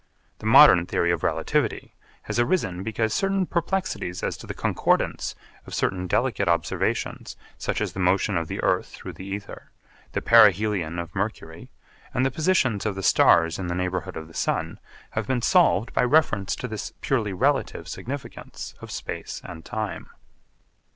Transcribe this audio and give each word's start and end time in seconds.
The 0.39 0.47
modern 0.47 0.87
theory 0.87 1.11
of 1.11 1.21
relativity 1.21 1.93
has 2.23 2.39
arisen 2.39 2.81
because 2.81 3.13
certain 3.13 3.45
perplexities 3.45 4.23
as 4.23 4.35
to 4.37 4.47
the 4.47 4.55
concordance 4.55 5.35
of 5.67 5.75
certain 5.75 6.07
delicate 6.07 6.47
observations 6.47 7.35
such 7.59 7.79
as 7.81 7.93
the 7.93 7.99
motion 7.99 8.35
of 8.35 8.47
the 8.47 8.63
earth 8.63 8.87
through 8.87 9.13
the 9.13 9.27
ether, 9.27 9.69
the 10.13 10.21
perihelion 10.23 10.97
of 10.97 11.13
mercury, 11.13 11.69
and 12.15 12.25
the 12.25 12.31
positions 12.31 12.83
of 12.87 12.95
the 12.95 13.03
stars 13.03 13.59
in 13.59 13.67
the 13.67 13.75
neighbourhood 13.75 14.17
of 14.17 14.27
the 14.27 14.33
sun, 14.33 14.79
have 15.11 15.27
been 15.27 15.43
solved 15.43 15.93
by 15.93 16.01
reference 16.01 16.55
to 16.55 16.67
this 16.67 16.93
purely 17.01 17.31
relative 17.31 17.87
significance 17.87 18.73
of 18.81 18.89
space 18.89 19.39
and 19.45 19.65
time. 19.65 20.09